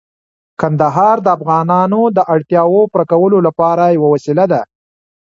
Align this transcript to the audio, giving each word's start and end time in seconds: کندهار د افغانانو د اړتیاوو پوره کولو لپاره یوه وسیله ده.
کندهار 0.59 1.17
د 1.23 1.27
افغانانو 1.37 2.01
د 2.17 2.19
اړتیاوو 2.33 2.81
پوره 2.91 3.05
کولو 3.11 3.37
لپاره 3.47 3.83
یوه 3.97 4.07
وسیله 4.13 4.45
ده. 4.51 4.61